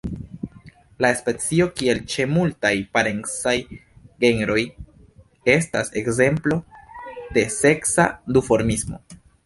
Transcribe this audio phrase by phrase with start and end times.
[1.05, 3.55] La specio, kiel ĉe multaj parencaj
[4.25, 4.59] genroj,
[5.59, 6.61] estas ekzemplo
[7.39, 9.05] de seksa duformismo.